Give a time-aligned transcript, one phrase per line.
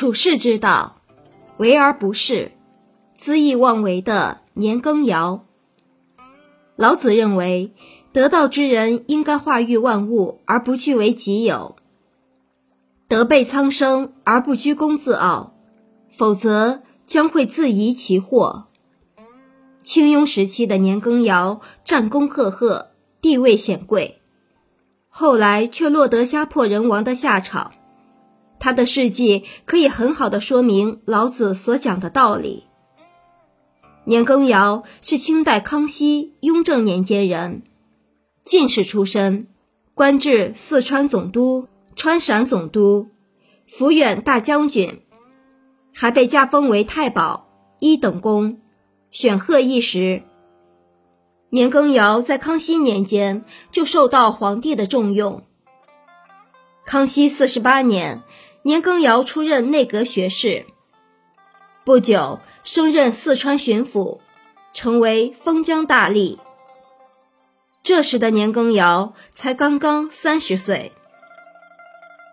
[0.00, 0.96] 处世之道，
[1.58, 2.52] 为而不恃，
[3.20, 5.44] 恣意妄为的年羹尧。
[6.74, 7.74] 老子认为，
[8.10, 11.76] 得道之人应该化育万物而不据为己有，
[13.08, 15.52] 德备苍生而不居功自傲，
[16.08, 18.68] 否则将会自遗其祸。
[19.82, 24.22] 清雍时期的年羹尧，战功赫赫，地位显贵，
[25.10, 27.72] 后来却落得家破人亡的下场。
[28.60, 32.64] 他的事迹可以很好的说明老子所讲的道理。
[34.04, 37.62] 年羹尧是清代康熙、雍正年间人，
[38.44, 39.48] 进士出身，
[39.94, 43.08] 官至四川总督、川陕总督、
[43.68, 45.00] 抚远大将军，
[45.94, 48.60] 还被加封为太保、一等功。
[49.10, 50.22] 选贺一时，
[51.48, 55.42] 年羹尧在康熙年间就受到皇帝的重用。
[56.86, 58.22] 康熙四十八年，
[58.62, 60.66] 年羹尧出任内阁学士，
[61.82, 64.20] 不久升任四川巡抚，
[64.74, 66.36] 成为封疆大吏。
[67.82, 70.92] 这时的年羹尧才刚刚三十岁。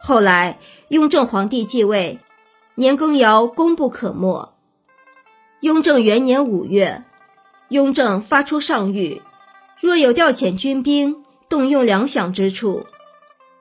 [0.02, 2.20] 后来雍正皇帝继位，
[2.75, 4.53] 年羹尧功不可没。
[5.61, 7.05] 雍正元年五月，
[7.70, 9.22] 雍正发出上谕：
[9.80, 12.86] 若有调遣军兵、动用粮饷之处，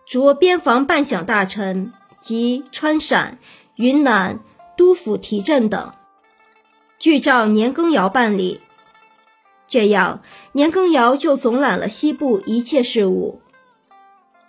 [0.05, 1.93] 着边防半饷大臣
[2.27, 3.39] 及川陕、
[3.77, 4.41] 云南
[4.77, 5.93] 督府提镇等，
[6.99, 8.61] 据照年羹尧办理。
[9.69, 13.43] 这样，年羹尧就总揽了西部一切事务，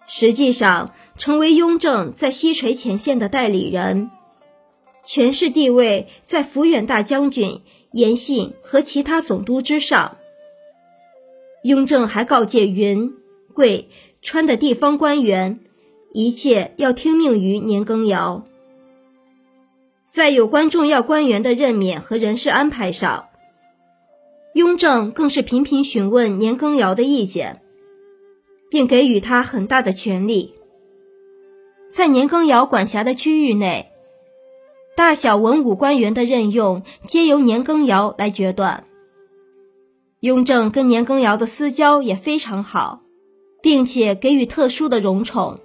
[0.08, 4.10] 实际上成为雍正在西陲前线的代理人。
[5.04, 7.62] 权势地位在抚远大将军、
[7.92, 10.18] 严信和其他总督之上。
[11.62, 13.14] 雍正还告诫云、
[13.54, 13.92] 贵、
[14.24, 15.60] 川的地方官员，
[16.12, 18.44] 一切要听命于年羹尧。
[20.12, 23.28] 在有关重要官员的任免和人事安排上，
[24.54, 27.62] 雍正更是频频询问年羹尧的意见，
[28.70, 30.56] 并给予他很大的权力。
[31.90, 33.92] 在年羹尧管辖的区域内。
[34.96, 38.86] 大小文武官员的任用皆由年羹尧来决断。
[40.22, 43.02] 雍正跟年羹尧的私交也非常好，
[43.62, 45.60] 并且给予特殊的荣宠。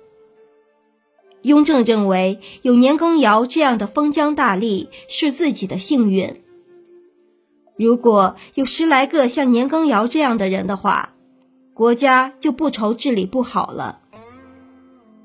[1.43, 6.43] 雍正认为有年羹尧这样的封疆大吏是自己的幸运。
[7.77, 11.15] 如果有十来个像年羹尧这样的人的话，
[11.75, 14.01] 国家就不愁治理不好了。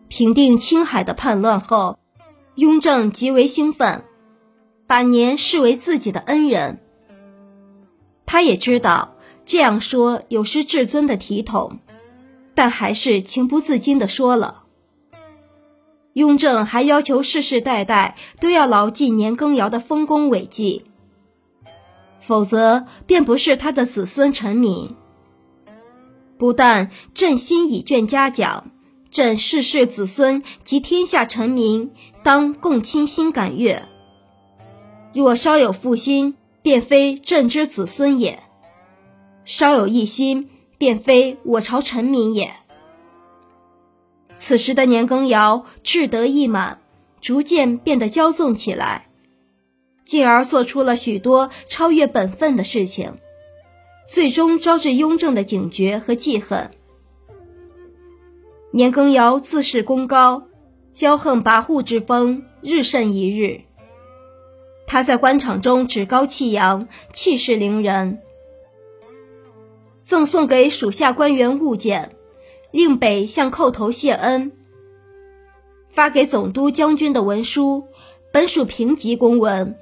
[0.08, 1.98] 平定青海的叛乱后。
[2.56, 4.04] 雍正极为兴奋，
[4.88, 6.80] 把年视为自己的恩人。
[8.26, 9.14] 他也知道
[9.46, 11.78] 这样说有失至尊的体统，
[12.56, 14.64] 但还是情不自禁地说了。
[16.18, 20.84] 雍正还要求世世代代都要牢记年羹尧的丰功伟绩，
[22.22, 24.96] 否则便不是他的子孙臣民。
[26.40, 28.72] 不但朕心已卷嘉奖。
[29.12, 31.92] 朕世世子孙及天下臣民，
[32.24, 33.88] 当共倾心感悦。
[35.14, 38.40] 若稍有负心，便非朕之子孙也；
[39.46, 42.56] 稍有异心，便非我朝臣民也。
[44.48, 46.80] 此时的年羹尧志得意满，
[47.20, 49.10] 逐渐变得骄纵起来，
[50.06, 53.16] 进而做出了许多超越本分的事情，
[54.08, 56.72] 最终招致雍正的警觉和记恨。
[58.72, 60.44] 年羹尧自恃功高，
[60.96, 63.64] 骄横跋扈之风日甚一日。
[64.86, 68.20] 他在官场中趾高气扬，气势凌人，
[70.02, 72.16] 赠送给属下官员物件，
[72.72, 74.52] 令北向叩头谢恩。
[75.90, 77.86] 发给总督将军的文书
[78.32, 79.78] 本属平级公文，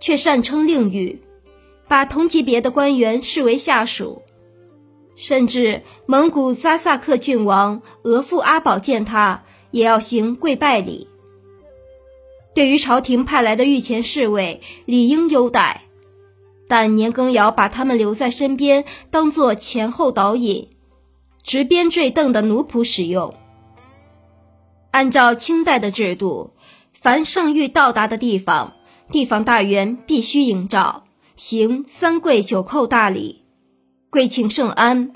[0.00, 1.22] 却擅称令语，
[1.88, 4.22] 把同级别的官员视为下属。
[5.16, 11.08] 甚至蒙古扎萨克郡王额驸阿保见他，也要行跪拜礼。
[12.54, 15.82] 对于朝廷派来的御前侍卫，理应优待，
[16.68, 20.68] 但年羹尧把他们留在身边，当做前后导引、
[21.42, 23.34] 执鞭坠镫的奴仆使用。
[24.90, 26.52] 按照清代的制度，
[26.92, 28.74] 凡圣谕到达的地方，
[29.10, 31.04] 地方大员必须迎召，
[31.36, 33.44] 行三跪九叩大礼。
[34.10, 35.12] 跪请圣安，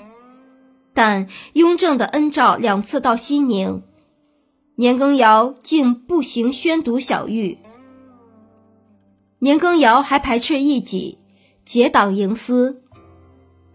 [0.93, 3.83] 但雍正的恩诏两次到西宁，
[4.75, 7.57] 年羹尧竟不行宣读小谕。
[9.39, 11.19] 年羹尧还排斥异己，
[11.65, 12.81] 结党营私。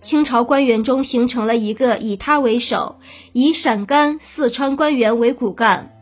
[0.01, 2.99] 清朝官员中形成了一个以他为首，
[3.33, 5.95] 以陕甘、四川官员为骨干，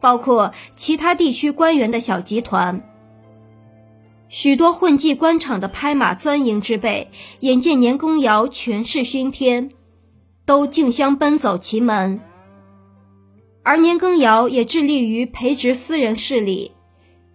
[0.00, 2.88] 包括其他地区官员的小集团。
[4.28, 7.10] 许多混迹官场的拍马钻营之辈，
[7.40, 9.70] 眼见年羹尧权势熏天，
[10.46, 12.18] 都竞相奔走其门。
[13.62, 16.72] 而年羹尧也致力于培植私人势力，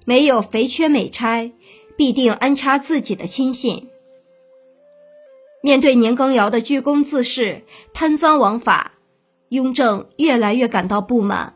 [0.06, 1.52] 没有肥缺美差，
[1.96, 3.88] 必定安插自己的亲信。
[5.68, 8.94] 面对年羹尧的居功自恃、贪赃枉法，
[9.50, 11.56] 雍正越来越感到不满，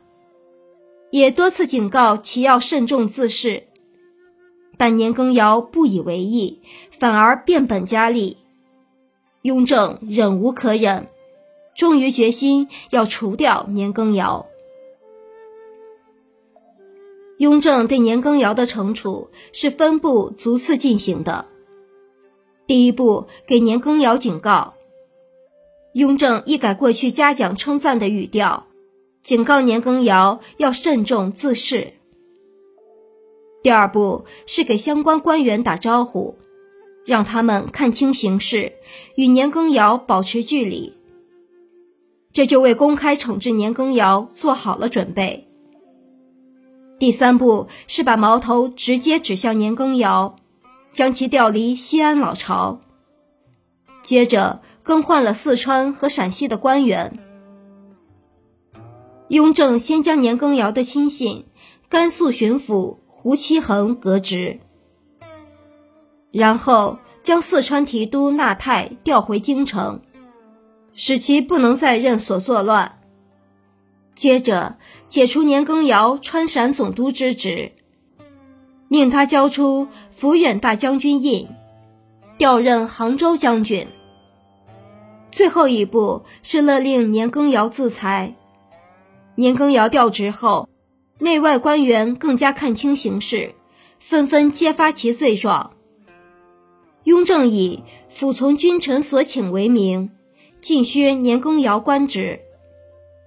[1.11, 3.63] 也多次警告其要慎重自恃。
[4.77, 6.61] 但年羹尧不以为意，
[6.99, 8.35] 反而变本加厉。
[9.43, 11.07] 雍正忍无可忍，
[11.73, 14.45] 终于决心要除掉年羹尧。
[17.37, 21.45] 雍正对年羹尧的惩处是分步逐次进行的。
[22.71, 24.75] 第一步，给年羹尧警告。
[25.91, 28.65] 雍正一改过去嘉奖称赞的语调，
[29.21, 31.91] 警告年羹尧要慎重自视。
[33.62, 36.38] 第二步是给相关官员打招呼，
[37.06, 38.71] 让他们看清形势，
[39.15, 40.94] 与年羹尧保持距离。
[42.31, 45.45] 这就为公开惩治年羹尧做好了准备。
[47.00, 50.38] 第三步是把矛头直接指向年羹尧，
[50.93, 52.81] 将其调离西安老巢。
[54.03, 57.19] 接着更换了四川和陕西的官员。
[59.27, 61.45] 雍正先将年羹尧的亲信
[61.89, 62.97] 甘肃巡抚。
[63.23, 64.61] 胡其恒革职，
[66.31, 70.01] 然后将四川提督纳泰调回京城，
[70.91, 72.97] 使其不能再任所作乱。
[74.15, 74.77] 接着
[75.07, 77.73] 解除年羹尧川陕总督之职，
[78.91, 79.88] 命他交出
[80.19, 81.47] 抚远大将军印，
[82.38, 83.88] 调任杭州将军。
[85.31, 88.35] 最后一步是勒令年羹尧自裁。
[89.35, 90.67] 年羹尧调职后。
[91.19, 93.53] 内外官员更加看清形势，
[93.99, 95.71] 纷纷揭发其罪状。
[97.03, 100.09] 雍正以服从君臣所请为名，
[100.61, 102.39] 尽削年羹尧官职，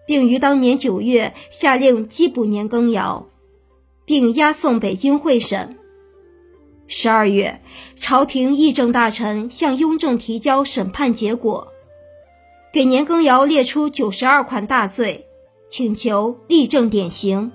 [0.09, 3.29] 并于当年九月下令缉捕年羹尧，
[4.05, 5.77] 并押送北京会审。
[6.87, 7.63] 十二月，
[7.99, 11.69] 朝廷议政大臣向雍正提交审判结果，
[12.73, 15.27] 给年羹尧列出九十二款大罪，
[15.67, 17.51] 请求立正典刑。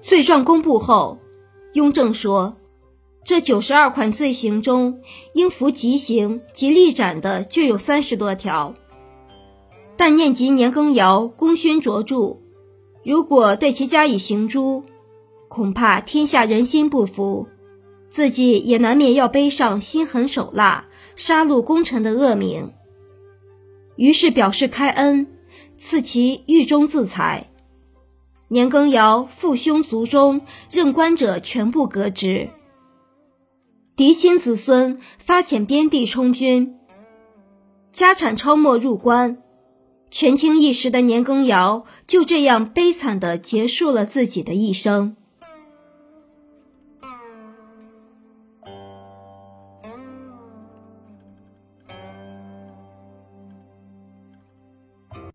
[0.00, 1.18] 罪状公布后，
[1.74, 2.56] 雍正说
[3.22, 5.02] ：“这九十二款罪行中，
[5.34, 8.74] 应服极刑及立斩的就有三十多条。
[9.96, 12.38] 但念及年羹尧功勋卓著，
[13.02, 14.84] 如果对其加以刑诛，
[15.48, 17.48] 恐怕天下人心不服，
[18.10, 20.86] 自己也难免要背上心狠手辣、
[21.16, 22.72] 杀戮功臣的恶名。
[23.96, 25.26] 于是表示开恩，
[25.76, 27.46] 赐其狱中自裁。”
[28.48, 32.48] 年羹尧父兄族中任官者全部革职，
[33.94, 36.76] 嫡亲子孙发遣边地充军，
[37.92, 39.38] 家产超没入关，
[40.10, 45.16] 权倾一时的年羹尧就这样悲惨的结束了自己的一生。